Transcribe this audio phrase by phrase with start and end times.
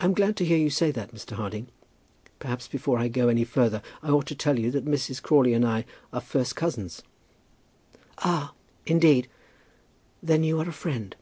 [0.00, 1.32] "I'm glad to hear you say that, Mr.
[1.34, 1.68] Harding.
[2.40, 5.22] Perhaps before I go any further I ought to tell you that Mrs.
[5.22, 7.00] Crawley and I are first cousins."
[8.22, 8.52] "Oh,
[8.84, 9.30] indeed.
[10.22, 11.16] Then you are a friend."